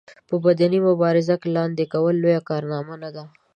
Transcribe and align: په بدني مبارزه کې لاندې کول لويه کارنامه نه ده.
په 0.29 0.35
بدني 0.45 0.79
مبارزه 0.87 1.35
کې 1.41 1.49
لاندې 1.57 1.83
کول 1.93 2.15
لويه 2.23 2.41
کارنامه 2.49 2.95
نه 3.03 3.09
ده. 3.15 3.23